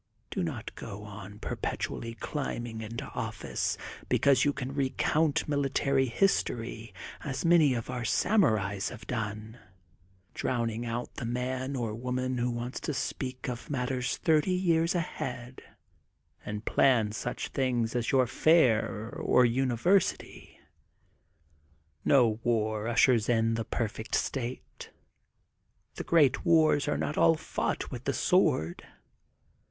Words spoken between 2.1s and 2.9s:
climb ing